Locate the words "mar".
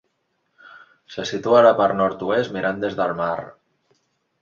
3.25-3.33